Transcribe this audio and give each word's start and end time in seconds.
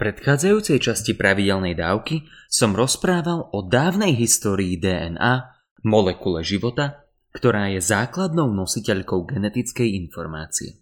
predchádzajúcej 0.00 0.80
časti 0.80 1.12
pravidelnej 1.12 1.76
dávky 1.76 2.24
som 2.48 2.72
rozprával 2.72 3.52
o 3.52 3.60
dávnej 3.60 4.16
histórii 4.16 4.80
DNA, 4.80 5.52
molekule 5.84 6.40
života, 6.40 7.04
ktorá 7.36 7.68
je 7.68 7.84
základnou 7.84 8.48
nositeľkou 8.48 9.28
genetickej 9.28 9.92
informácie. 10.00 10.80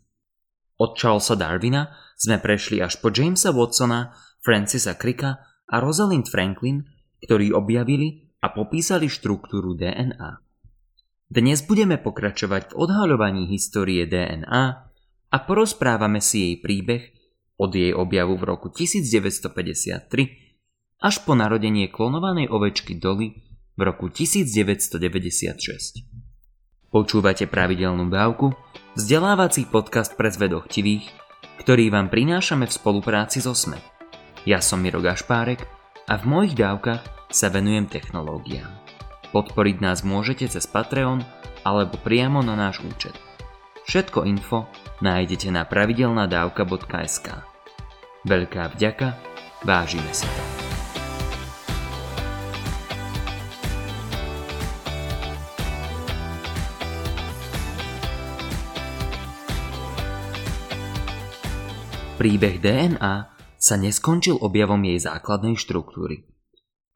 Od 0.78 0.94
Charlesa 0.94 1.34
Darwina 1.34 1.90
sme 2.14 2.38
prešli 2.38 2.78
až 2.78 3.02
po 3.02 3.10
Jamesa 3.10 3.50
Watsona, 3.50 4.14
Francisa 4.38 4.94
Cricka 4.94 5.42
a 5.66 5.76
Rosalind 5.82 6.30
Franklin, 6.30 6.86
ktorí 7.18 7.50
objavili 7.50 8.30
a 8.38 8.54
popísali 8.54 9.10
štruktúru 9.10 9.74
DNA. 9.74 10.46
Dnes 11.26 11.66
budeme 11.66 11.98
pokračovať 11.98 12.72
v 12.72 12.76
odhaľovaní 12.86 13.50
histórie 13.50 14.06
DNA 14.06 14.64
a 15.28 15.36
porozprávame 15.42 16.22
si 16.22 16.46
jej 16.46 16.54
príbeh 16.62 17.17
od 17.58 17.74
jej 17.74 17.90
objavu 17.90 18.38
v 18.38 18.44
roku 18.46 18.70
1953 18.70 20.48
až 20.98 21.14
po 21.22 21.34
narodenie 21.34 21.90
klonovanej 21.90 22.50
ovečky 22.50 22.98
Dolly 22.98 23.34
v 23.74 23.80
roku 23.82 24.10
1996. 24.10 26.18
Počúvate 26.88 27.44
pravidelnú 27.44 28.08
dávku, 28.08 28.56
vzdelávací 28.96 29.68
podcast 29.68 30.16
pre 30.16 30.32
zvedochtivých, 30.32 31.04
ktorý 31.60 31.92
vám 31.92 32.08
prinášame 32.08 32.64
v 32.64 32.72
spolupráci 32.72 33.44
so 33.44 33.52
SME. 33.52 33.76
Ja 34.48 34.64
som 34.64 34.80
Miro 34.80 35.04
Gašpárek 35.04 35.68
a 36.08 36.16
v 36.16 36.24
mojich 36.24 36.56
dávkach 36.56 37.28
sa 37.28 37.52
venujem 37.52 37.86
technológiám. 37.86 38.72
Podporiť 39.30 39.76
nás 39.84 40.00
môžete 40.00 40.48
cez 40.48 40.64
Patreon 40.64 41.20
alebo 41.62 42.00
priamo 42.00 42.40
na 42.40 42.56
náš 42.56 42.80
účet. 42.80 43.12
Všetko 43.84 44.24
info 44.24 44.64
nájdete 45.04 45.52
na 45.52 45.68
pravidelnadavka.sk. 45.68 47.47
Veľká 48.28 48.76
vďaka, 48.76 49.16
vážime 49.64 50.12
si 50.12 50.28
to. 50.28 50.42
Príbeh 62.20 62.60
DNA 62.60 63.14
sa 63.56 63.80
neskončil 63.80 64.36
objavom 64.36 64.84
jej 64.84 65.00
základnej 65.00 65.56
štruktúry. 65.56 66.28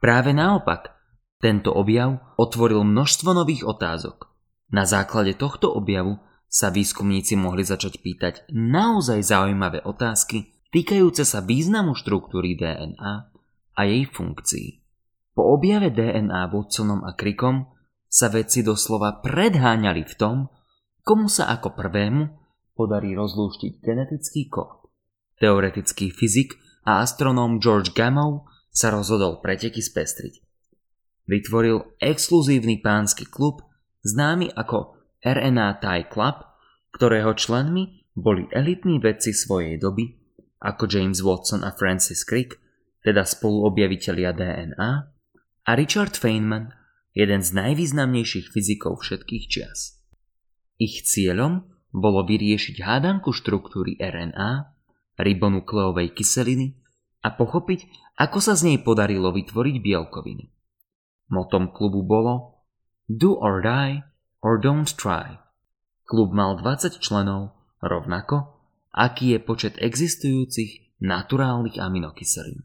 Práve 0.05 0.37
naopak, 0.37 0.93
tento 1.41 1.73
objav 1.73 2.37
otvoril 2.37 2.85
množstvo 2.85 3.33
nových 3.33 3.65
otázok. 3.65 4.29
Na 4.69 4.85
základe 4.85 5.41
tohto 5.41 5.73
objavu 5.73 6.21
sa 6.45 6.69
výskumníci 6.69 7.41
mohli 7.41 7.65
začať 7.65 8.05
pýtať 8.05 8.35
naozaj 8.53 9.25
zaujímavé 9.25 9.81
otázky 9.81 10.53
týkajúce 10.73 11.29
sa 11.29 11.45
významu 11.45 11.93
štruktúry 11.93 12.57
DNA 12.57 13.15
a 13.77 13.81
jej 13.85 14.09
funkcií. 14.09 14.81
Po 15.37 15.53
objave 15.53 15.93
DNA 15.93 16.49
Watsonom 16.49 17.05
a 17.05 17.13
Crickom 17.13 17.69
sa 18.09 18.29
vedci 18.29 18.65
doslova 18.65 19.21
predháňali 19.25 20.05
v 20.05 20.15
tom, 20.17 20.37
komu 21.05 21.29
sa 21.29 21.49
ako 21.53 21.77
prvému 21.77 22.23
podarí 22.77 23.13
rozlúštiť 23.17 23.85
genetický 23.85 24.49
kód. 24.49 24.89
Teoretický 25.41 26.13
fyzik 26.13 26.57
a 26.85 27.05
astronóm 27.05 27.61
George 27.61 27.93
Gamow 27.93 28.49
sa 28.73 28.93
rozhodol 28.93 29.41
preteky 29.41 29.81
spestriť. 29.85 30.41
Vytvoril 31.29 31.97
exkluzívny 32.01 32.81
pánsky 32.81 33.29
klub, 33.29 33.65
známy 34.05 34.53
ako 34.53 34.97
RNA 35.23 35.81
Tie 35.81 36.05
Club, 36.11 36.45
ktorého 36.93 37.33
členmi 37.39 38.05
boli 38.13 38.45
elitní 38.53 39.01
vedci 39.01 39.33
svojej 39.33 39.81
doby 39.81 40.22
ako 40.63 40.87
James 40.87 41.19
Watson 41.27 41.67
a 41.67 41.75
Francis 41.75 42.23
Crick, 42.23 42.57
teda 43.03 43.27
spoluobjavitelia 43.27 44.31
DNA, 44.31 44.91
a 45.63 45.71
Richard 45.75 46.15
Feynman, 46.15 46.71
jeden 47.13 47.43
z 47.43 47.51
najvýznamnejších 47.55 48.55
fyzikov 48.55 49.03
všetkých 49.03 49.45
čias. 49.51 49.99
Ich 50.79 51.03
cieľom 51.07 51.67
bolo 51.93 52.25
vyriešiť 52.25 52.81
hádanku 52.83 53.35
štruktúry 53.35 54.01
RNA, 54.01 54.73
ribonukleovej 55.21 56.17
kyseliny 56.17 56.79
a 57.23 57.35
pochopiť, 57.35 57.87
ako 58.17 58.39
sa 58.41 58.57
z 58.57 58.73
nej 58.73 58.79
podarilo 58.81 59.31
vytvoriť 59.31 59.77
bielkoviny. 59.83 60.51
Motom 61.31 61.71
klubu 61.71 62.01
bolo 62.03 62.65
Do 63.11 63.37
or 63.37 63.61
die 63.61 64.03
or 64.41 64.57
don't 64.57 64.89
try. 64.89 65.37
Klub 66.09 66.33
mal 66.33 66.59
20 66.59 66.99
členov, 66.99 67.55
rovnako 67.85 68.62
aký 68.93 69.37
je 69.37 69.39
počet 69.41 69.75
existujúcich 69.81 71.01
naturálnych 71.01 71.81
aminokyselín. 71.81 72.63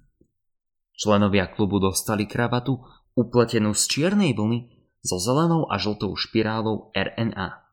Členovia 0.93 1.47
klubu 1.47 1.79
dostali 1.79 2.27
kravatu 2.27 2.83
upletenú 3.17 3.73
z 3.73 3.83
čiernej 3.87 4.35
vlny 4.37 4.69
so 5.01 5.17
zelenou 5.17 5.65
a 5.71 5.79
žltou 5.79 6.13
špirálou 6.13 6.93
RNA. 6.93 7.63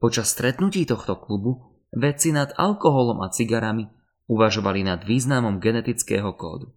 Počas 0.00 0.32
stretnutí 0.32 0.88
tohto 0.88 1.18
klubu 1.18 1.76
vedci 1.92 2.32
nad 2.32 2.54
alkoholom 2.56 3.20
a 3.20 3.28
cigarami 3.28 3.90
uvažovali 4.30 4.86
nad 4.86 5.02
významom 5.02 5.58
genetického 5.58 6.32
kódu. 6.38 6.70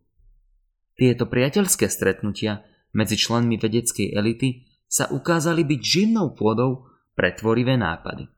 Tieto 0.98 1.30
priateľské 1.30 1.86
stretnutia 1.88 2.66
medzi 2.94 3.18
členmi 3.18 3.62
vedeckej 3.62 4.14
elity 4.14 4.66
sa 4.90 5.10
ukázali 5.10 5.66
byť 5.66 5.82
živnou 5.82 6.34
pôdou 6.38 6.90
pre 7.18 7.34
tvorivé 7.34 7.78
nápady. 7.78 8.30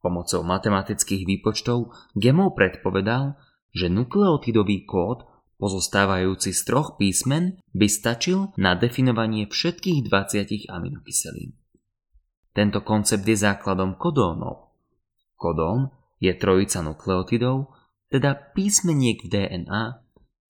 Pomocou 0.00 0.40
matematických 0.40 1.28
výpočtov 1.28 1.92
Gemov 2.16 2.56
predpovedal, 2.56 3.36
že 3.76 3.92
nukleotidový 3.92 4.88
kód 4.88 5.28
pozostávajúci 5.60 6.56
z 6.56 6.60
troch 6.64 6.96
písmen 6.96 7.60
by 7.76 7.86
stačil 7.86 8.56
na 8.56 8.74
definovanie 8.74 9.44
všetkých 9.44 10.08
20 10.08 10.72
aminokyselín. 10.72 11.52
Tento 12.56 12.80
koncept 12.82 13.22
je 13.28 13.36
základom 13.36 14.00
kodónov. 14.00 14.72
Kodón 15.36 15.92
je 16.18 16.32
trojica 16.34 16.80
nukleotidov, 16.80 17.70
teda 18.10 18.56
písmeniek 18.56 19.22
v 19.22 19.28
DNA, 19.30 19.84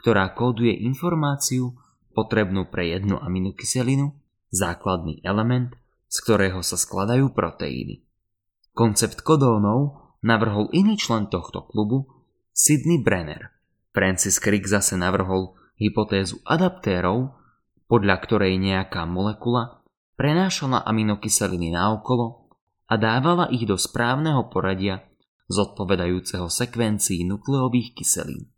ktorá 0.00 0.32
kóduje 0.32 0.72
informáciu 0.80 1.76
potrebnú 2.16 2.72
pre 2.72 2.88
jednu 2.88 3.20
aminokyselinu, 3.20 4.16
základný 4.48 5.20
element, 5.26 5.76
z 6.10 6.16
ktorého 6.24 6.64
sa 6.64 6.80
skladajú 6.80 7.30
proteíny. 7.36 8.02
Koncept 8.80 9.20
kodónov 9.20 10.00
navrhol 10.24 10.72
iný 10.72 10.96
člen 10.96 11.28
tohto 11.28 11.68
klubu, 11.68 12.08
Sidney 12.56 12.96
Brenner. 12.96 13.52
Francis 13.92 14.40
Crick 14.40 14.64
zase 14.64 14.96
navrhol 14.96 15.52
hypotézu 15.76 16.40
adaptérov, 16.48 17.36
podľa 17.92 18.16
ktorej 18.24 18.56
nejaká 18.56 19.04
molekula 19.04 19.84
prenášala 20.16 20.80
aminokyseliny 20.88 21.76
naokolo 21.76 22.48
a 22.88 22.96
dávala 22.96 23.52
ich 23.52 23.68
do 23.68 23.76
správneho 23.76 24.48
poradia 24.48 25.04
zodpovedajúceho 25.52 26.48
sekvencii 26.48 27.28
nukleových 27.28 28.00
kyselín. 28.00 28.48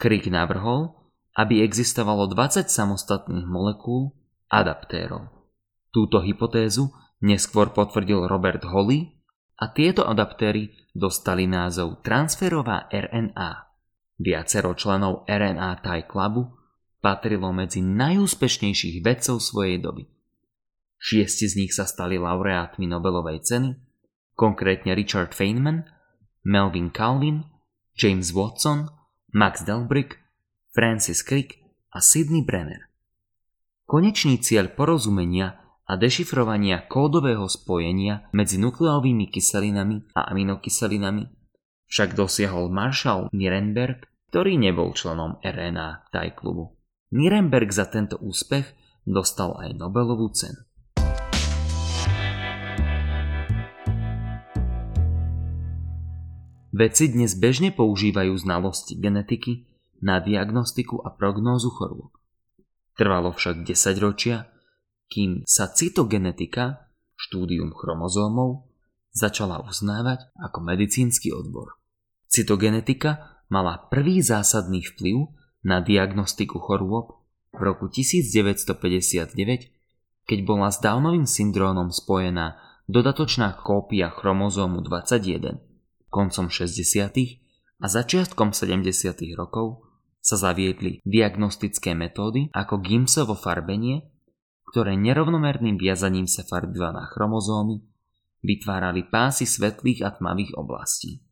Crick 0.00 0.24
navrhol, 0.32 0.96
aby 1.36 1.60
existovalo 1.60 2.32
20 2.32 2.64
samostatných 2.64 3.44
molekúl 3.44 4.08
adaptérov. 4.48 5.28
Túto 5.92 6.24
hypotézu 6.24 6.88
Neskôr 7.18 7.74
potvrdil 7.74 8.30
Robert 8.30 8.62
Holly 8.62 9.17
a 9.58 9.64
tieto 9.74 10.06
adaptéry 10.06 10.70
dostali 10.94 11.50
názov 11.50 12.06
transferová 12.06 12.86
RNA. 12.90 13.50
Viacero 14.18 14.74
členov 14.74 15.26
RNA 15.26 15.82
Tie 15.82 16.06
Clubu 16.06 16.58
patrilo 16.98 17.50
medzi 17.54 17.82
najúspešnejších 17.82 19.02
vedcov 19.02 19.38
svojej 19.38 19.78
doby. 19.78 20.06
Šiesti 20.98 21.46
z 21.46 21.54
nich 21.54 21.72
sa 21.74 21.86
stali 21.86 22.18
laureátmi 22.18 22.90
Nobelovej 22.90 23.46
ceny, 23.46 23.70
konkrétne 24.34 24.98
Richard 24.98 25.30
Feynman, 25.30 25.86
Melvin 26.42 26.90
Calvin, 26.90 27.46
James 27.94 28.34
Watson, 28.34 28.90
Max 29.30 29.62
Delbrick, 29.62 30.18
Francis 30.74 31.22
Crick 31.22 31.62
a 31.94 32.02
Sidney 32.02 32.42
Brenner. 32.42 32.90
Konečný 33.86 34.42
cieľ 34.42 34.74
porozumenia 34.74 35.67
a 35.88 35.96
dešifrovania 35.96 36.84
kódového 36.84 37.48
spojenia 37.48 38.28
medzi 38.36 38.60
nukleovými 38.60 39.32
kyselinami 39.32 40.12
a 40.12 40.28
aminokyselinami 40.28 41.32
však 41.88 42.12
dosiahol 42.12 42.68
Marshall 42.68 43.32
Nirenberg, 43.32 44.04
ktorý 44.28 44.60
nebol 44.60 44.92
členom 44.92 45.40
RNA 45.40 46.12
Taj 46.12 46.36
klubu. 46.36 46.76
Nirenberg 47.16 47.72
za 47.72 47.88
tento 47.88 48.20
úspech 48.20 48.68
dostal 49.08 49.56
aj 49.56 49.72
Nobelovú 49.80 50.28
cenu. 50.36 50.60
Vedci 56.68 57.08
dnes 57.08 57.32
bežne 57.32 57.72
používajú 57.72 58.36
znalosti 58.36 58.92
genetiky 59.00 59.64
na 60.04 60.20
diagnostiku 60.20 61.00
a 61.00 61.16
prognózu 61.16 61.72
chorôb. 61.72 62.12
Trvalo 63.00 63.32
však 63.32 63.64
10 63.64 64.04
ročia, 64.04 64.52
kým 65.08 65.42
sa 65.48 65.72
cytogenetika, 65.72 66.88
štúdium 67.16 67.74
chromozómov, 67.74 68.68
začala 69.12 69.64
uznávať 69.64 70.28
ako 70.38 70.58
medicínsky 70.62 71.34
odbor. 71.34 71.80
Cytogenetika 72.28 73.42
mala 73.48 73.88
prvý 73.88 74.20
zásadný 74.20 74.84
vplyv 74.84 75.32
na 75.64 75.80
diagnostiku 75.80 76.60
chorôb 76.60 77.18
v 77.56 77.60
roku 77.64 77.88
1959, 77.88 79.34
keď 80.28 80.38
bola 80.44 80.68
s 80.68 80.78
Downovým 80.78 81.24
syndrómom 81.24 81.88
spojená 81.88 82.60
dodatočná 82.84 83.56
kópia 83.64 84.12
chromozómu 84.12 84.84
21. 84.84 85.60
Koncom 86.08 86.46
60. 86.52 87.44
a 87.80 87.86
začiatkom 87.88 88.52
70. 88.52 88.84
rokov 89.36 89.88
sa 90.20 90.36
zaviedli 90.36 91.00
diagnostické 91.04 91.96
metódy 91.96 92.52
ako 92.52 92.84
Gimsovo 92.84 93.32
farbenie, 93.32 94.04
ktoré 94.70 95.00
nerovnomerným 95.00 95.80
viazaním 95.80 96.28
sa 96.28 96.44
farbiva 96.44 96.92
na 96.92 97.08
chromozómy 97.08 97.80
vytvárali 98.42 99.06
pásy 99.08 99.48
svetlých 99.48 100.06
a 100.06 100.14
tmavých 100.14 100.54
oblastí. 100.54 101.22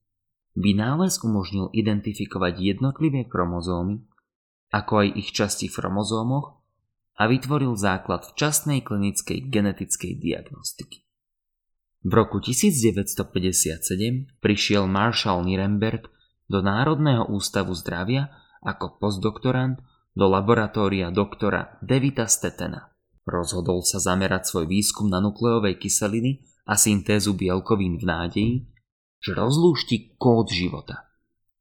Vynález 0.57 1.21
umožnil 1.21 1.69
identifikovať 1.77 2.59
jednotlivé 2.59 3.29
chromozómy, 3.29 4.01
ako 4.73 5.05
aj 5.05 5.09
ich 5.21 5.31
časti 5.31 5.69
v 5.69 5.77
chromozómoch 5.77 6.57
a 7.17 7.29
vytvoril 7.29 7.77
základ 7.77 8.25
včasnej 8.25 8.81
klinickej 8.83 9.53
genetickej 9.53 10.13
diagnostiky. 10.17 11.05
V 12.07 12.13
roku 12.13 12.41
1957 12.41 14.41
prišiel 14.41 14.89
Marshall 14.89 15.45
Nirenberg 15.45 16.09
do 16.47 16.63
Národného 16.63 17.27
ústavu 17.29 17.75
zdravia 17.75 18.31
ako 18.63 19.03
postdoktorant 19.03 19.83
do 20.17 20.31
laboratória 20.31 21.13
doktora 21.13 21.77
Devita 21.85 22.31
Stetena. 22.31 22.96
Rozhodol 23.27 23.83
sa 23.83 23.99
zamerať 23.99 24.47
svoj 24.47 24.71
výskum 24.71 25.11
na 25.11 25.19
nukleovej 25.19 25.83
kyseliny 25.83 26.47
a 26.63 26.79
syntézu 26.79 27.35
bielkovín 27.35 27.99
v 27.99 28.05
nádeji, 28.07 28.55
že 29.19 29.35
rozlúšti 29.35 30.15
kód 30.15 30.55
života. 30.55 31.11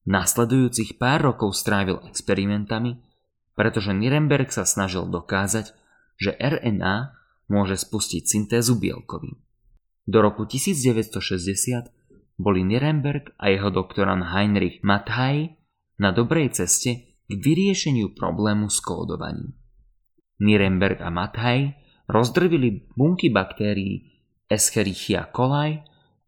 Nasledujúcich 0.06 1.01
pár 1.01 1.33
rokov 1.33 1.57
strávil 1.57 1.97
experimentami, 2.06 3.01
pretože 3.57 3.89
Nirenberg 3.97 4.53
sa 4.53 4.62
snažil 4.62 5.09
dokázať, 5.09 5.73
že 6.21 6.38
RNA 6.38 7.17
môže 7.50 7.81
spustiť 7.81 8.29
syntézu 8.29 8.77
bielkovín. 8.77 9.41
Do 10.06 10.21
roku 10.21 10.45
1960 10.45 11.89
boli 12.38 12.62
Nirenberg 12.62 13.33
a 13.41 13.50
jeho 13.50 13.73
doktorant 13.73 14.21
Heinrich 14.29 14.85
Mathaj 14.85 15.57
na 15.97 16.13
dobrej 16.13 16.53
ceste 16.53 17.17
k 17.25 17.33
vyriešeniu 17.33 18.13
problému 18.13 18.69
s 18.69 18.77
kódovaním. 18.85 19.57
Nirenberg 20.39 20.99
a 20.99 21.09
Mathaj 21.11 21.75
rozdrvili 22.11 22.91
bunky 22.93 23.31
baktérií 23.31 24.11
Escherichia 24.45 25.31
coli 25.33 25.81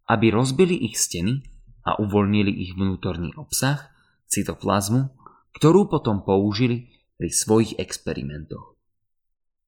aby 0.08 0.32
rozbili 0.32 0.88
ich 0.88 0.96
steny 0.96 1.44
a 1.84 2.00
uvoľnili 2.00 2.48
ich 2.48 2.72
vnútorný 2.74 3.36
obsah, 3.36 3.92
cytoplazmu, 4.28 5.12
ktorú 5.52 5.88
potom 5.88 6.24
použili 6.24 6.96
pri 7.20 7.28
svojich 7.28 7.76
experimentoch. 7.76 8.76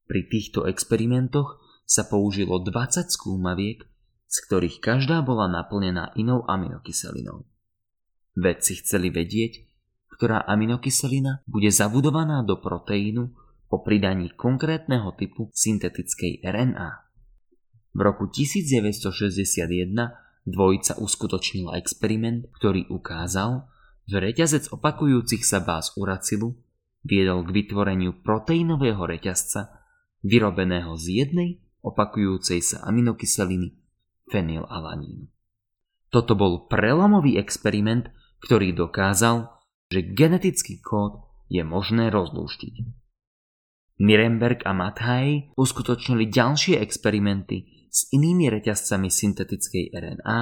Pri 0.08 0.26
týchto 0.26 0.64
experimentoch 0.64 1.60
sa 1.84 2.08
použilo 2.08 2.60
20 2.64 3.12
skúmaviek, 3.12 3.84
z 4.30 4.36
ktorých 4.46 4.80
každá 4.80 5.20
bola 5.20 5.50
naplnená 5.50 6.16
inou 6.16 6.46
aminokyselinou. 6.48 7.44
Vedci 8.38 8.80
chceli 8.80 9.10
vedieť, 9.10 9.66
ktorá 10.14 10.44
aminokyselina 10.46 11.42
bude 11.44 11.68
zabudovaná 11.72 12.46
do 12.46 12.56
proteínu 12.60 13.32
po 13.70 13.86
pridaní 13.86 14.34
konkrétneho 14.34 15.14
typu 15.14 15.54
syntetickej 15.54 16.42
RNA. 16.42 17.06
V 17.94 18.00
roku 18.02 18.26
1961 18.26 19.94
Dvojica 20.50 20.98
uskutočnila 20.98 21.78
experiment, 21.78 22.50
ktorý 22.58 22.90
ukázal, 22.90 23.70
že 24.10 24.18
reťazec 24.18 24.74
opakujúcich 24.74 25.46
sa 25.46 25.62
báz 25.62 25.94
uracilu 25.94 26.58
viedol 27.06 27.46
k 27.46 27.54
vytvoreniu 27.62 28.24
proteínového 28.26 29.04
reťazca 29.06 29.86
vyrobeného 30.26 30.98
z 30.98 31.24
jednej 31.24 31.50
opakujúcej 31.80 32.60
sa 32.60 32.84
aminokyseliny 32.88 33.78
fenylalanínu. 34.28 35.30
Toto 36.10 36.34
bol 36.34 36.66
prelomový 36.66 37.38
experiment, 37.38 38.10
ktorý 38.42 38.74
dokázal, 38.74 39.48
že 39.88 40.02
genetický 40.02 40.82
kód 40.82 41.22
je 41.46 41.62
možné 41.62 42.10
rozlúštiť. 42.10 42.99
Nirenberg 44.00 44.64
a 44.64 44.72
Mathaj 44.72 45.52
uskutočnili 45.60 46.32
ďalšie 46.32 46.80
experimenty 46.80 47.88
s 47.92 48.08
inými 48.16 48.48
reťazcami 48.48 49.12
syntetickej 49.12 49.92
RNA 49.92 50.38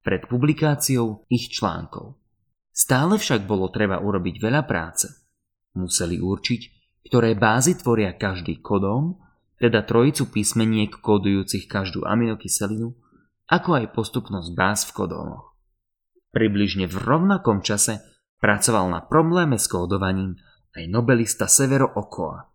pred 0.00 0.24
publikáciou 0.24 1.28
ich 1.28 1.52
článkov. 1.52 2.16
Stále 2.72 3.20
však 3.20 3.44
bolo 3.44 3.68
treba 3.68 4.00
urobiť 4.00 4.40
veľa 4.40 4.64
práce. 4.64 5.12
Museli 5.76 6.16
určiť, 6.16 6.60
ktoré 7.12 7.36
bázy 7.36 7.76
tvoria 7.76 8.16
každý 8.16 8.64
kodón, 8.64 9.20
teda 9.60 9.84
trojicu 9.84 10.32
písmeniek 10.32 10.90
kódujúcich 10.90 11.68
každú 11.68 12.08
aminokyselinu, 12.08 12.96
ako 13.52 13.84
aj 13.84 13.92
postupnosť 13.92 14.50
báz 14.56 14.88
v 14.88 15.04
kodónoch. 15.04 15.54
Približne 16.32 16.88
v 16.88 16.96
rovnakom 16.98 17.60
čase 17.60 18.00
pracoval 18.40 18.90
na 18.90 19.04
probléme 19.04 19.60
s 19.60 19.68
kódovaním 19.68 20.40
aj 20.74 20.84
nobelista 20.88 21.46
Severo 21.46 21.86
Okoa. 21.86 22.53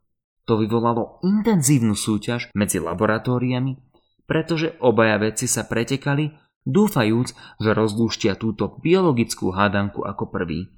To 0.50 0.58
vyvolalo 0.58 1.22
intenzívnu 1.22 1.94
súťaž 1.94 2.50
medzi 2.58 2.82
laboratóriami 2.82 3.90
pretože 4.30 4.78
obaja 4.78 5.18
vedci 5.18 5.50
sa 5.50 5.66
pretekali, 5.66 6.30
dúfajúc, 6.62 7.34
že 7.58 7.74
rozdúštia 7.74 8.38
túto 8.38 8.78
biologickú 8.78 9.50
hádanku 9.50 10.06
ako 10.06 10.30
prvý. 10.30 10.70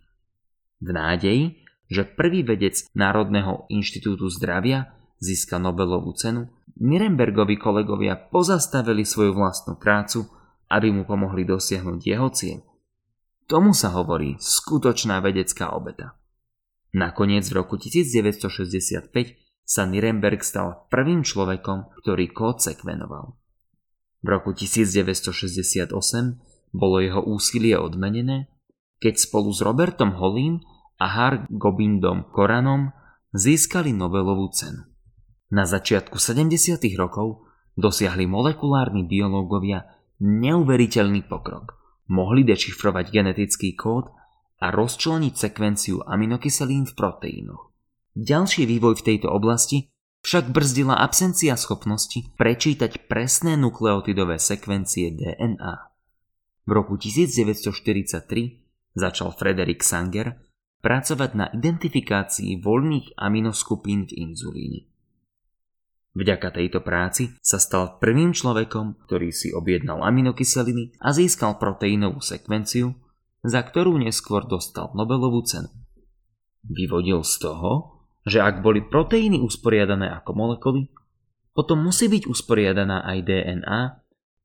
V 0.79 0.89
nádeji, 0.95 1.59
že 1.91 2.07
prvý 2.07 2.47
vedec 2.47 2.79
Národného 2.95 3.68
inštitútu 3.68 4.31
zdravia 4.31 4.95
získa 5.19 5.59
Nobelovú 5.59 6.15
cenu, 6.15 6.47
Nirenbergovi 6.79 7.59
kolegovia 7.59 8.15
pozastavili 8.15 9.03
svoju 9.03 9.35
vlastnú 9.35 9.75
prácu, 9.75 10.31
aby 10.71 10.88
mu 10.88 11.03
pomohli 11.03 11.44
dosiahnuť 11.44 12.00
jeho 12.00 12.31
cieľ. 12.31 12.63
Tomu 13.51 13.75
sa 13.75 13.91
hovorí 13.91 14.39
skutočná 14.39 15.19
vedecká 15.19 15.75
obeta. 15.75 16.15
Nakoniec 16.95 17.44
v 17.51 17.59
roku 17.59 17.75
1965 17.75 19.12
sa 19.71 19.88
Nirenberg 19.88 20.44
stal 20.44 20.83
prvým 20.91 21.23
človekom, 21.23 21.95
ktorý 22.03 22.35
kód 22.35 22.59
sekvenoval. 22.59 23.39
V 24.19 24.27
roku 24.27 24.51
1968 24.51 25.95
bolo 26.75 27.00
jeho 27.00 27.23
úsilie 27.23 27.79
odmenené, 27.79 28.51
keď 29.00 29.15
spolu 29.15 29.56
s 29.56 29.63
Robertom 29.63 30.19
Hollým 30.19 30.59
a 31.00 31.07
Har 31.07 31.47
Gobindom 31.47 32.27
Koranom 32.35 32.91
získali 33.31 33.95
Nobelovú 33.95 34.51
cenu. 34.51 34.91
Na 35.55 35.63
začiatku 35.63 36.19
70. 36.19 36.84
rokov 37.00 37.48
dosiahli 37.79 38.27
molekulárni 38.27 39.07
biológovia 39.07 39.88
neuveriteľný 40.19 41.31
pokrok. 41.31 41.79
Mohli 42.12 42.43
dešifrovať 42.43 43.07
genetický 43.07 43.72
kód 43.79 44.12
a 44.60 44.67
rozčleniť 44.67 45.34
sekvenciu 45.34 46.03
aminokyselín 46.03 46.84
v 46.84 46.93
proteínoch. 46.93 47.70
Ďalší 48.12 48.68
vývoj 48.68 49.00
v 49.00 49.06
tejto 49.08 49.32
oblasti 49.32 49.88
však 50.22 50.51
brzdila 50.51 51.00
absencia 51.00 51.56
schopnosti 51.56 52.27
prečítať 52.36 53.08
presné 53.08 53.56
nukleotidové 53.56 54.36
sekvencie 54.36 55.15
DNA. 55.15 55.74
V 56.68 56.72
roku 56.75 57.00
1943 57.00 58.27
začal 58.94 59.32
Frederick 59.34 59.82
Sanger 59.82 60.38
pracovať 60.84 61.32
na 61.39 61.48
identifikácii 61.56 62.60
voľných 62.60 63.15
aminoskupín 63.15 64.06
v 64.10 64.30
inzulíne. 64.30 64.91
Vďaka 66.12 66.51
tejto 66.60 66.84
práci 66.84 67.32
sa 67.39 67.56
stal 67.56 67.96
prvým 68.03 68.36
človekom, 68.36 69.00
ktorý 69.08 69.32
si 69.32 69.56
objednal 69.56 70.03
aminokyseliny 70.03 71.00
a 71.00 71.15
získal 71.15 71.56
proteínovú 71.56 72.20
sekvenciu, 72.20 72.91
za 73.48 73.63
ktorú 73.63 73.96
neskôr 73.96 74.44
dostal 74.44 74.91
Nobelovú 74.91 75.39
cenu. 75.48 75.72
Vyvodil 76.68 77.24
z 77.24 77.48
toho, 77.48 78.00
že 78.25 78.41
ak 78.41 78.61
boli 78.61 78.85
proteíny 78.85 79.41
usporiadané 79.41 80.11
ako 80.21 80.31
molekuly, 80.37 80.81
potom 81.51 81.83
musí 81.83 82.07
byť 82.07 82.29
usporiadaná 82.29 83.03
aj 83.03 83.17
DNA, 83.27 83.81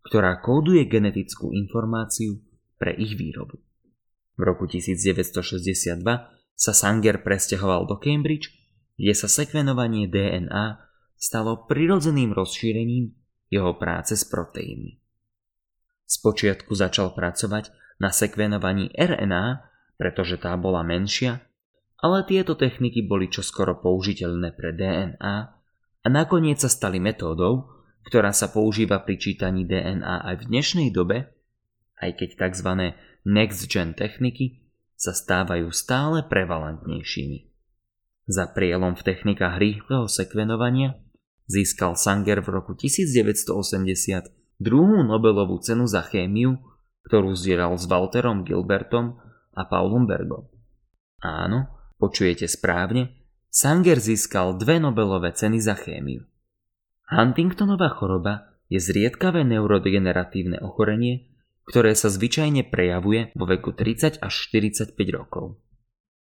ktorá 0.06 0.42
kóduje 0.42 0.86
genetickú 0.86 1.54
informáciu 1.54 2.40
pre 2.78 2.94
ich 2.96 3.14
výrobu. 3.14 3.62
V 4.36 4.42
roku 4.42 4.68
1962 4.68 6.02
sa 6.56 6.72
Sanger 6.72 7.20
presťahoval 7.20 7.88
do 7.88 7.96
Cambridge, 8.00 8.52
kde 8.96 9.12
sa 9.12 9.28
sekvenovanie 9.28 10.08
DNA 10.08 10.80
stalo 11.16 11.64
prirodzeným 11.68 12.32
rozšírením 12.32 13.12
jeho 13.48 13.76
práce 13.76 14.16
s 14.16 14.24
proteínmi. 14.28 15.00
Spočiatku 16.06 16.72
začal 16.72 17.12
pracovať 17.12 17.72
na 17.98 18.12
sekvenovaní 18.12 18.92
RNA, 18.94 19.64
pretože 19.96 20.36
tá 20.38 20.54
bola 20.54 20.84
menšia 20.84 21.42
ale 22.00 22.28
tieto 22.28 22.58
techniky 22.58 23.04
boli 23.04 23.32
čoskoro 23.32 23.80
použiteľné 23.80 24.52
pre 24.52 24.76
DNA 24.76 25.36
a 26.04 26.06
nakoniec 26.12 26.60
sa 26.60 26.68
stali 26.68 27.00
metódou, 27.00 27.72
ktorá 28.06 28.30
sa 28.30 28.52
používa 28.52 29.02
pri 29.02 29.18
čítaní 29.18 29.66
DNA 29.66 30.22
aj 30.32 30.34
v 30.44 30.48
dnešnej 30.52 30.88
dobe, 30.94 31.26
aj 31.98 32.10
keď 32.20 32.28
tzv. 32.46 32.70
next-gen 33.26 33.96
techniky 33.96 34.62
sa 34.94 35.12
stávajú 35.12 35.68
stále 35.74 36.24
prevalentnejšími. 36.24 37.38
Za 38.26 38.50
prielom 38.50 38.98
v 38.98 39.02
technikách 39.06 39.56
rýchleho 39.58 40.06
sekvenovania 40.10 40.98
získal 41.46 41.94
Sanger 41.94 42.42
v 42.42 42.58
roku 42.58 42.74
1980 42.74 43.50
druhú 44.58 45.04
Nobelovú 45.04 45.62
cenu 45.62 45.86
za 45.86 46.02
chémiu, 46.02 46.58
ktorú 47.06 47.38
zdieľal 47.38 47.78
s 47.78 47.86
Walterom 47.86 48.42
Gilbertom 48.42 49.20
a 49.54 49.62
Paulom 49.68 50.10
Bergom. 50.10 50.50
Áno, 51.22 51.70
počujete 51.96 52.48
správne, 52.48 53.16
Sanger 53.50 53.96
získal 53.96 54.60
dve 54.60 54.76
Nobelové 54.76 55.32
ceny 55.32 55.58
za 55.64 55.74
chémiu. 55.74 56.28
Huntingtonová 57.08 57.88
choroba 57.96 58.52
je 58.68 58.76
zriedkavé 58.82 59.46
neurodegeneratívne 59.46 60.60
ochorenie, 60.60 61.32
ktoré 61.66 61.96
sa 61.98 62.12
zvyčajne 62.12 62.68
prejavuje 62.68 63.32
vo 63.34 63.46
veku 63.46 63.74
30 63.74 64.22
až 64.22 64.34
45 64.52 64.94
rokov. 65.10 65.58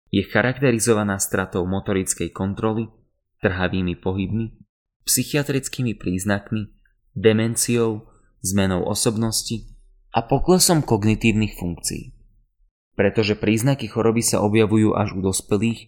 Je 0.08 0.24
charakterizovaná 0.24 1.20
stratou 1.20 1.68
motorickej 1.68 2.32
kontroly, 2.32 2.88
trhavými 3.44 3.94
pohybmi, 4.00 4.56
psychiatrickými 5.04 5.94
príznakmi, 5.94 6.72
demenciou, 7.12 8.08
zmenou 8.40 8.88
osobnosti 8.88 9.68
a 10.14 10.24
poklesom 10.24 10.82
kognitívnych 10.82 11.54
funkcií. 11.58 12.17
Pretože 12.98 13.38
príznaky 13.38 13.86
choroby 13.86 14.26
sa 14.26 14.42
objavujú 14.42 14.98
až 14.98 15.14
u 15.14 15.22
dospelých, 15.22 15.86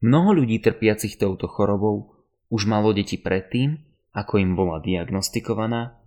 mnoho 0.00 0.40
ľudí 0.40 0.56
trpiacich 0.64 1.20
touto 1.20 1.44
chorobou 1.52 2.16
už 2.48 2.64
malo 2.64 2.96
deti 2.96 3.20
predtým, 3.20 3.76
ako 4.16 4.40
im 4.40 4.56
bola 4.56 4.80
diagnostikovaná 4.80 6.00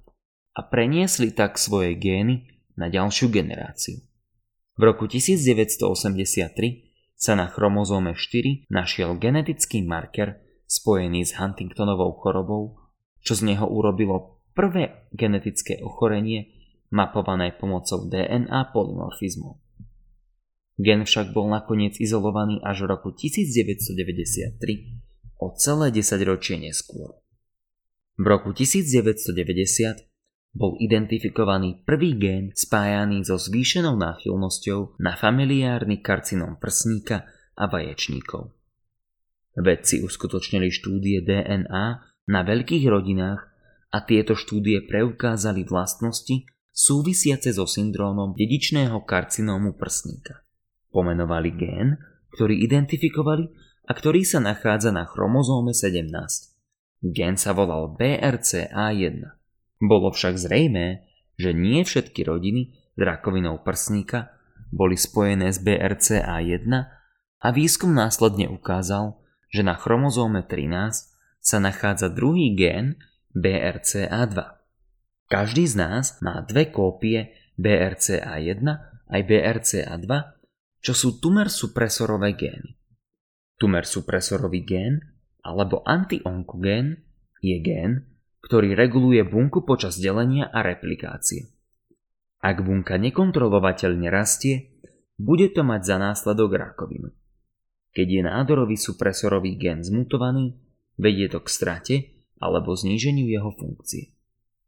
a 0.58 0.60
preniesli 0.66 1.30
tak 1.30 1.62
svoje 1.62 1.94
gény 1.94 2.50
na 2.74 2.90
ďalšiu 2.90 3.30
generáciu. 3.30 4.02
V 4.74 4.82
roku 4.82 5.06
1983 5.06 5.86
sa 7.14 7.38
na 7.38 7.46
chromozóme 7.46 8.18
4 8.18 8.74
našiel 8.74 9.22
genetický 9.22 9.86
marker 9.86 10.42
spojený 10.66 11.30
s 11.30 11.38
Huntingtonovou 11.38 12.18
chorobou, 12.18 12.90
čo 13.22 13.38
z 13.38 13.54
neho 13.54 13.70
urobilo 13.70 14.42
prvé 14.58 15.06
genetické 15.14 15.78
ochorenie 15.86 16.50
mapované 16.90 17.54
pomocou 17.54 18.10
DNA 18.10 18.74
polymorfizmov. 18.74 19.69
Gen 20.80 21.04
však 21.04 21.36
bol 21.36 21.52
nakoniec 21.52 22.00
izolovaný 22.00 22.64
až 22.64 22.88
v 22.88 22.96
roku 22.96 23.12
1993 23.12 24.64
o 25.36 25.52
celé 25.60 25.92
10 25.92 26.24
ročie 26.24 26.56
neskôr. 26.56 27.20
V 28.16 28.24
roku 28.24 28.56
1990 28.56 30.08
bol 30.56 30.80
identifikovaný 30.80 31.84
prvý 31.84 32.16
gén 32.16 32.56
spájaný 32.56 33.28
so 33.28 33.36
zvýšenou 33.36 34.00
náchylnosťou 34.00 35.04
na 35.04 35.20
familiárny 35.20 36.00
karcinom 36.00 36.56
prsníka 36.58 37.28
a 37.60 37.68
vaječníkov. 37.68 38.56
Vedci 39.60 40.00
uskutočnili 40.00 40.72
štúdie 40.72 41.22
DNA 41.28 41.86
na 42.32 42.40
veľkých 42.48 42.88
rodinách 42.88 43.52
a 43.92 43.98
tieto 44.08 44.32
štúdie 44.34 44.88
preukázali 44.88 45.68
vlastnosti 45.68 46.48
súvisiace 46.72 47.52
so 47.52 47.68
syndrómom 47.68 48.32
dedičného 48.32 49.04
karcinómu 49.04 49.76
prsníka. 49.76 50.49
Pomenovali 50.90 51.52
gén, 51.54 51.98
ktorý 52.34 52.62
identifikovali 52.66 53.46
a 53.90 53.92
ktorý 53.94 54.22
sa 54.26 54.42
nachádza 54.42 54.94
na 54.94 55.06
chromozóme 55.06 55.74
17. 55.74 56.10
Gen 57.10 57.36
sa 57.40 57.56
volal 57.56 57.96
BRCA1. 57.96 59.24
Bolo 59.80 60.12
však 60.12 60.36
zrejmé, 60.36 61.08
že 61.40 61.56
nie 61.56 61.82
všetky 61.88 62.28
rodiny 62.28 62.76
s 62.76 63.00
rakovinou 63.00 63.64
prsníka 63.64 64.36
boli 64.70 64.94
spojené 65.00 65.50
s 65.50 65.64
BRCA1 65.64 66.70
a 67.40 67.48
výskum 67.50 67.96
následne 67.96 68.52
ukázal, 68.52 69.18
že 69.50 69.66
na 69.66 69.74
chromozóme 69.74 70.46
13 70.46 71.10
sa 71.42 71.58
nachádza 71.58 72.12
druhý 72.14 72.54
gén 72.54 73.00
BRCA2. 73.34 74.38
Každý 75.30 75.64
z 75.66 75.76
nás 75.78 76.06
má 76.22 76.42
dve 76.46 76.70
kópie 76.70 77.34
BRCA1 77.58 78.62
aj 79.10 79.22
BRCA2, 79.26 80.10
čo 80.80 80.96
sú 80.96 81.20
tumersupresorové 81.20 82.36
gény. 82.36 82.76
Tumersupresorový 83.60 84.62
gén 84.64 84.94
alebo 85.44 85.84
antionkogén 85.84 87.04
je 87.44 87.58
gén, 87.60 88.08
ktorý 88.40 88.76
reguluje 88.76 89.24
bunku 89.28 89.68
počas 89.68 90.00
delenia 90.00 90.48
a 90.48 90.64
replikácie. 90.64 91.52
Ak 92.40 92.64
bunka 92.64 92.96
nekontrolovateľne 92.96 94.08
rastie, 94.08 94.80
bude 95.20 95.52
to 95.52 95.68
mať 95.68 95.82
za 95.84 95.98
následok 96.00 96.56
rakovinu. 96.56 97.12
Keď 97.92 98.08
je 98.08 98.22
nádorový 98.24 98.80
supresorový 98.80 99.60
gén 99.60 99.84
zmutovaný, 99.84 100.56
vedie 100.96 101.28
to 101.28 101.44
k 101.44 101.48
strate 101.52 101.96
alebo 102.40 102.72
zníženiu 102.72 103.28
jeho 103.28 103.52
funkcie. 103.52 104.16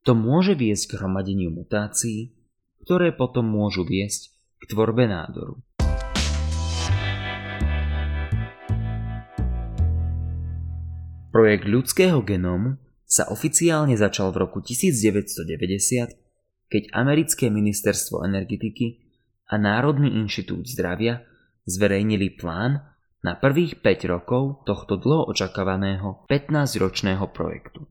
To 0.03 0.12
môže 0.12 0.60
viesť 0.60 0.91
k 0.91 0.98
hromadeniu 1.00 1.53
mutácií, 1.53 2.36
ktoré 2.84 3.15
potom 3.15 3.48
môžu 3.48 3.88
viesť 3.88 4.36
k 4.60 4.63
tvorbe 4.75 5.08
nádoru. 5.08 5.62
Projekt 11.31 11.63
ľudského 11.63 12.19
genómu 12.27 12.75
sa 13.07 13.31
oficiálne 13.31 13.95
začal 13.95 14.35
v 14.35 14.43
roku 14.43 14.59
1990, 14.59 16.11
keď 16.67 16.83
americké 16.91 17.47
ministerstvo 17.47 18.27
energetiky 18.27 19.00
a 19.47 19.55
Národný 19.55 20.11
inštitút 20.11 20.67
zdravia 20.67 21.23
zverejnili 21.63 22.35
plán 22.35 22.83
na 23.23 23.39
prvých 23.39 23.79
5 23.79 24.11
rokov 24.11 24.67
tohto 24.67 25.00
dlho 25.00 25.31
očakávaného 25.31 26.27
15-ročného 26.27 27.23
projektu. 27.31 27.88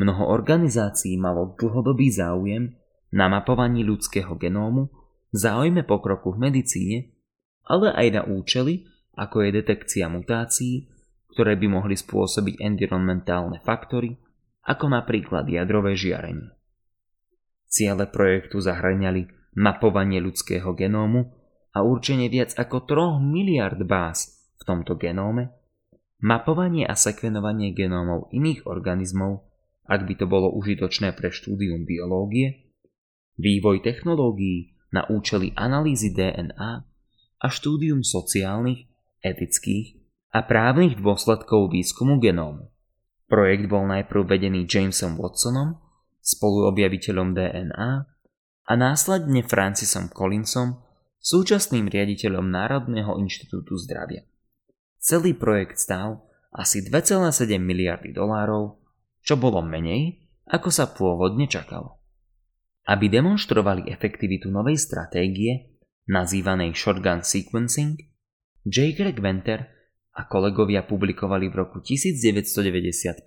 Mnoho 0.00 0.32
organizácií 0.32 1.20
malo 1.20 1.52
dlhodobý 1.60 2.08
záujem 2.08 2.80
na 3.12 3.28
mapovaní 3.28 3.84
ľudského 3.84 4.40
genómu 4.40 4.88
záujme 5.36 5.84
pokroku 5.84 6.32
v 6.32 6.48
medicíne, 6.48 6.98
ale 7.68 7.92
aj 7.92 8.08
na 8.08 8.22
účely, 8.24 8.88
ako 9.20 9.44
je 9.44 9.50
detekcia 9.52 10.08
mutácií 10.08 10.93
ktoré 11.34 11.58
by 11.58 11.66
mohli 11.66 11.98
spôsobiť 11.98 12.62
environmentálne 12.62 13.58
faktory, 13.66 14.14
ako 14.70 14.86
napríklad 14.94 15.50
jadrové 15.50 15.98
žiarenie. 15.98 16.54
Ciele 17.66 18.06
projektu 18.06 18.62
zahrňali 18.62 19.50
mapovanie 19.58 20.22
ľudského 20.22 20.70
genómu 20.78 21.34
a 21.74 21.82
určenie 21.82 22.30
viac 22.30 22.54
ako 22.54 22.86
3 22.86 23.18
miliard 23.18 23.82
báz 23.82 24.30
v 24.56 24.62
tomto 24.62 24.94
genóme, 24.94 25.50
mapovanie 26.22 26.86
a 26.86 26.94
sekvenovanie 26.94 27.74
genómov 27.74 28.30
iných 28.30 28.62
organizmov, 28.70 29.42
ak 29.90 30.06
by 30.06 30.14
to 30.14 30.30
bolo 30.30 30.54
užitočné 30.54 31.18
pre 31.18 31.34
štúdium 31.34 31.82
biológie, 31.82 32.70
vývoj 33.42 33.82
technológií 33.82 34.78
na 34.94 35.02
účely 35.10 35.50
analýzy 35.58 36.14
DNA 36.14 36.72
a 37.42 37.46
štúdium 37.50 38.06
sociálnych, 38.06 38.86
etických 39.18 40.03
a 40.34 40.42
právnych 40.42 40.98
dôsledkov 40.98 41.70
výskumu 41.70 42.18
genómu. 42.18 42.74
Projekt 43.30 43.70
bol 43.70 43.86
najprv 43.86 44.34
vedený 44.34 44.66
Jamesom 44.66 45.14
Watsonom, 45.14 45.78
spoluobjaviteľom 46.18 47.38
DNA, 47.38 47.90
a 48.64 48.72
následne 48.74 49.46
Francisom 49.46 50.10
Collinsom, 50.10 50.82
súčasným 51.22 51.86
riaditeľom 51.86 52.50
Národného 52.50 53.14
inštitútu 53.22 53.78
zdravia. 53.78 54.26
Celý 54.98 55.36
projekt 55.36 55.78
stál 55.78 56.24
asi 56.50 56.82
2,7 56.82 57.60
miliardy 57.60 58.10
dolárov, 58.10 58.80
čo 59.22 59.38
bolo 59.38 59.60
menej, 59.62 60.24
ako 60.50 60.68
sa 60.68 60.90
pôvodne 60.90 61.46
čakalo. 61.46 62.00
Aby 62.84 63.08
demonstrovali 63.08 63.88
efektivitu 63.88 64.52
novej 64.52 64.76
stratégie, 64.76 65.80
nazývanej 66.08 66.76
shotgun 66.76 67.24
sequencing, 67.24 67.96
J. 68.64 68.96
Greg 68.96 69.20
Venter 69.20 69.83
a 70.14 70.22
kolegovia 70.30 70.86
publikovali 70.86 71.50
v 71.50 71.54
roku 71.58 71.82
1995 71.82 73.26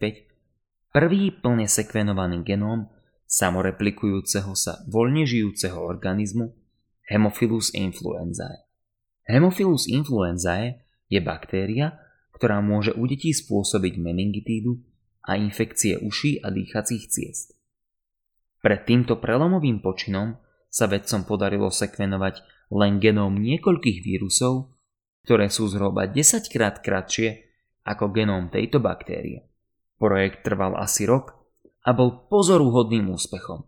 prvý 0.95 1.35
plne 1.35 1.67
sekvenovaný 1.67 2.47
genóm 2.47 2.87
samoreplikujúceho 3.27 4.55
sa 4.55 4.79
voľne 4.87 5.27
žijúceho 5.27 5.75
organizmu 5.75 6.55
Hemophilus 7.11 7.75
influenzae. 7.75 8.63
Hemophilus 9.27 9.91
influenzae 9.91 10.79
je 11.11 11.19
baktéria, 11.19 11.99
ktorá 12.31 12.63
môže 12.63 12.95
u 12.95 13.03
detí 13.03 13.35
spôsobiť 13.35 13.99
meningitídu 13.99 14.79
a 15.27 15.35
infekcie 15.35 15.99
uší 15.99 16.39
a 16.39 16.47
dýchacích 16.51 17.03
ciest. 17.11 17.55
Pred 18.63 18.87
týmto 18.87 19.19
prelomovým 19.19 19.83
počinom 19.83 20.39
sa 20.71 20.87
vedcom 20.87 21.27
podarilo 21.27 21.67
sekvenovať 21.67 22.43
len 22.71 22.99
genóm 22.99 23.39
niekoľkých 23.39 24.03
vírusov 24.03 24.76
ktoré 25.27 25.51
sú 25.51 25.67
zhruba 25.67 26.07
10 26.07 26.47
krát 26.47 26.79
kratšie 26.79 27.51
ako 27.83 28.15
genóm 28.15 28.47
tejto 28.47 28.79
baktérie. 28.79 29.43
Projekt 29.99 30.47
trval 30.47 30.79
asi 30.79 31.03
rok 31.03 31.35
a 31.83 31.91
bol 31.91 32.31
pozoruhodným 32.31 33.11
úspechom. 33.11 33.67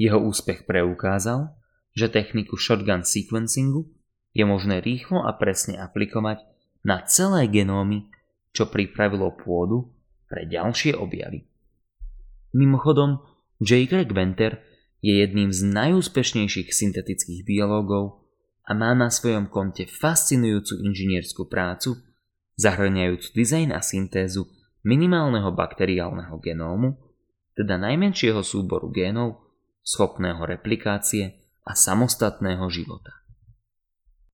Jeho 0.00 0.16
úspech 0.24 0.64
preukázal, 0.64 1.52
že 1.92 2.08
techniku 2.08 2.56
shotgun 2.56 3.04
sequencingu 3.04 3.92
je 4.32 4.48
možné 4.48 4.80
rýchlo 4.80 5.20
a 5.20 5.36
presne 5.36 5.76
aplikovať 5.84 6.48
na 6.80 7.04
celé 7.04 7.44
genómy, 7.44 8.08
čo 8.56 8.72
pripravilo 8.72 9.36
pôdu 9.36 9.92
pre 10.32 10.48
ďalšie 10.48 10.96
objavy. 10.96 11.44
Mimochodom, 12.56 13.20
J. 13.60 13.84
Greg 13.84 14.16
Venter 14.16 14.64
je 15.04 15.20
jedným 15.20 15.52
z 15.52 15.60
najúspešnejších 15.60 16.72
syntetických 16.72 17.44
biológov 17.44 18.25
a 18.66 18.74
má 18.74 18.90
na 18.98 19.08
svojom 19.08 19.46
konte 19.46 19.86
fascinujúcu 19.86 20.82
inžinierskú 20.82 21.46
prácu, 21.46 22.02
zahrňajúcu 22.58 23.28
dizajn 23.30 23.70
a 23.70 23.78
syntézu 23.78 24.50
minimálneho 24.82 25.54
bakteriálneho 25.54 26.34
genómu, 26.42 26.98
teda 27.54 27.78
najmenšieho 27.78 28.42
súboru 28.42 28.90
génov, 28.90 29.46
schopného 29.86 30.42
replikácie 30.42 31.38
a 31.62 31.78
samostatného 31.78 32.66
života. 32.68 33.22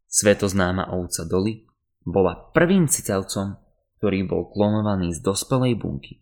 Svetoznáma 0.08 0.92
ovca 0.92 1.24
Dolly 1.24 1.64
bola 2.04 2.36
prvým 2.52 2.88
cicavcom, 2.88 3.56
ktorý 4.00 4.26
bol 4.26 4.50
klonovaný 4.50 5.14
z 5.16 5.24
dospelej 5.24 5.78
bunky. 5.78 6.20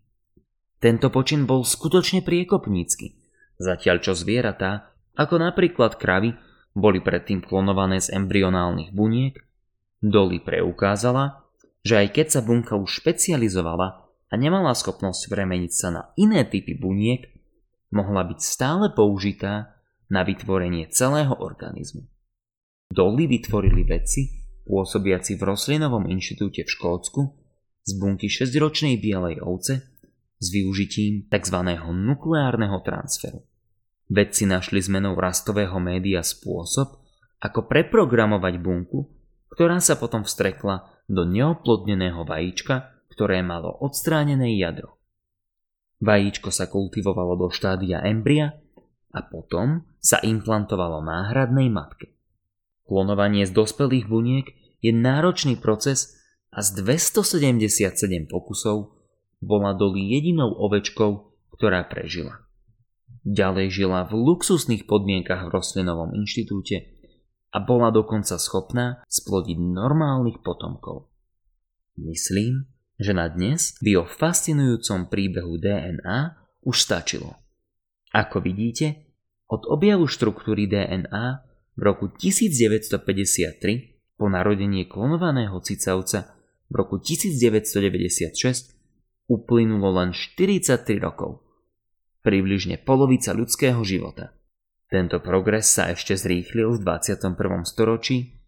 Tento 0.79 1.09
počin 1.09 1.47
bol 1.47 1.67
skutočne 1.67 2.23
priekopnícky, 2.23 3.19
zatiaľ 3.59 4.03
čo 4.03 4.13
zvieratá, 4.15 4.95
ako 5.19 5.43
napríklad 5.43 5.99
kravy, 5.99 6.37
boli 6.75 7.03
predtým 7.03 7.43
klonované 7.43 7.99
z 7.99 8.15
embryonálnych 8.15 8.95
buniek, 8.95 9.35
Dolly 10.01 10.41
preukázala, 10.41 11.45
že 11.85 12.01
aj 12.01 12.09
keď 12.17 12.27
sa 12.33 12.41
bunka 12.41 12.77
už 12.77 13.05
špecializovala 13.05 14.09
a 14.31 14.35
nemala 14.37 14.73
schopnosť 14.73 15.29
premeniť 15.29 15.73
sa 15.73 15.89
na 15.93 16.03
iné 16.17 16.47
typy 16.49 16.73
buniek, 16.73 17.29
mohla 17.93 18.25
byť 18.25 18.41
stále 18.41 18.87
použitá 18.95 19.77
na 20.09 20.25
vytvorenie 20.25 20.89
celého 20.89 21.37
organizmu. 21.37 22.07
Dolly 22.91 23.29
vytvorili 23.29 23.87
vedci, 23.87 24.41
pôsobiaci 24.67 25.39
v 25.39 25.43
Roslinovom 25.47 26.07
inštitúte 26.11 26.67
v 26.67 26.71
Škótsku, 26.71 27.23
z 27.87 27.91
bunky 27.99 28.31
6-ročnej 28.31 29.01
bielej 29.03 29.43
ovce 29.43 29.83
s 30.41 30.47
využitím 30.49 31.27
tzv. 31.29 31.57
nukleárneho 31.91 32.79
transferu. 32.81 33.50
Vedci 34.11 34.45
našli 34.45 34.83
zmenou 34.83 35.15
rastového 35.15 35.79
média 35.79 36.21
spôsob, 36.27 36.99
ako 37.39 37.71
preprogramovať 37.71 38.59
bunku, 38.59 39.07
ktorá 39.55 39.79
sa 39.79 39.95
potom 39.95 40.27
vstrekla 40.27 41.07
do 41.07 41.23
neoplodneného 41.23 42.27
vajíčka 42.27 43.01
ktoré 43.21 43.45
malo 43.45 43.77
odstránené 43.85 44.57
jadro. 44.57 44.97
Vajíčko 46.01 46.49
sa 46.49 46.73
kultivovalo 46.73 47.37
do 47.37 47.53
štádia 47.53 48.01
embria 48.01 48.57
a 49.13 49.21
potom 49.21 49.85
sa 50.01 50.25
implantovalo 50.25 51.05
náhradnej 51.05 51.69
matke. 51.69 52.17
Klonovanie 52.89 53.45
z 53.45 53.53
dospelých 53.53 54.09
buniek 54.09 54.47
je 54.81 54.97
náročný 54.97 55.61
proces 55.61 56.17
a 56.49 56.65
z 56.65 56.81
277 56.81 57.93
pokusov 58.33 58.97
bola 59.45 59.77
Dolly 59.77 60.17
jedinou 60.17 60.57
ovečkou, 60.57 61.37
ktorá 61.61 61.85
prežila. 61.85 62.41
Ďalej 63.21 63.69
žila 63.69 64.09
v 64.09 64.17
luxusných 64.17 64.89
podmienkach 64.89 65.45
v 65.45 65.53
Rostlinovom 65.53 66.17
inštitúte 66.17 66.97
a 67.53 67.61
bola 67.61 67.93
dokonca 67.93 68.41
schopná 68.41 69.05
splodiť 69.13 69.61
normálnych 69.61 70.41
potomkov. 70.41 71.13
Myslím, 72.01 72.65
že 72.97 73.13
na 73.13 73.29
dnes 73.29 73.77
by 73.85 74.01
o 74.01 74.09
fascinujúcom 74.09 75.13
príbehu 75.13 75.61
DNA 75.61 76.33
už 76.65 76.81
stačilo. 76.81 77.37
Ako 78.17 78.41
vidíte, 78.41 79.13
od 79.51 79.67
objavu 79.69 80.09
štruktúry 80.09 80.71
DNA 80.71 81.43
v 81.77 81.81
roku 81.83 82.09
1953 82.09 84.17
po 84.17 84.33
narodení 84.33 84.89
klonovaného 84.89 85.61
cicavca 85.61 86.41
v 86.71 86.73
roku 86.73 87.03
1996 87.03 88.73
uplynulo 89.29 89.93
len 89.93 90.17
43 90.17 90.97
rokov. 91.03 91.50
Približne 92.21 92.77
polovica 92.77 93.33
ľudského 93.33 93.81
života. 93.81 94.37
Tento 94.93 95.23
progres 95.25 95.73
sa 95.73 95.89
ešte 95.89 96.19
zrýchlil 96.21 96.77
v 96.77 96.79
21. 96.85 97.33
storočí 97.65 98.43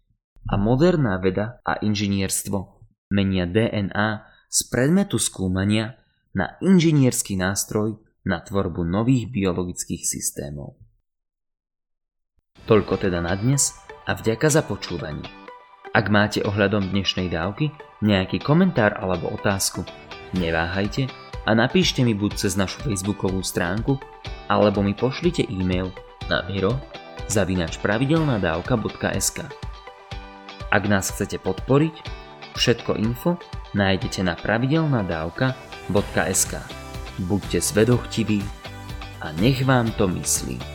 a 0.45 0.61
moderná 0.61 1.17
veda 1.17 1.57
a 1.65 1.81
inžinierstvo 1.81 2.83
menia 3.09 3.49
DNA 3.49 4.29
z 4.45 4.59
predmetu 4.69 5.17
skúmania 5.17 5.97
na 6.37 6.53
inžinierský 6.61 7.33
nástroj 7.33 7.97
na 8.29 8.45
tvorbu 8.45 8.85
nových 8.85 9.33
biologických 9.33 10.05
systémov. 10.05 10.77
Toľko 12.69 13.09
teda 13.09 13.25
na 13.25 13.33
dnes 13.33 13.73
a 14.05 14.13
vďaka 14.13 14.53
za 14.53 14.61
počúvanie. 14.61 15.25
Ak 15.97 16.13
máte 16.13 16.45
ohľadom 16.45 16.93
dnešnej 16.93 17.33
dávky 17.33 17.73
nejaký 18.05 18.37
komentár 18.37 18.93
alebo 19.01 19.33
otázku, 19.33 19.81
neváhajte 20.37 21.22
a 21.43 21.51
napíšte 21.51 21.99
mi 22.03 22.15
buď 22.15 22.35
cez 22.39 22.55
našu 22.55 22.79
facebookovú 22.87 23.43
stránku, 23.43 23.99
alebo 24.47 24.83
mi 24.83 24.93
pošlite 24.95 25.43
e-mail 25.47 25.91
na 26.31 26.41
miro 26.47 26.79
zavinač 27.27 27.77
Ak 30.73 30.89
nás 30.89 31.13
chcete 31.13 31.37
podporiť, 31.37 31.93
všetko 32.57 32.97
info 32.97 33.37
nájdete 33.77 34.25
na 34.25 34.33
pravidelnadavka.sk. 34.37 36.53
Buďte 37.29 37.61
zvedochtiví 37.61 38.41
a 39.21 39.29
nech 39.37 39.61
vám 39.61 39.93
to 39.93 40.09
myslí. 40.09 40.72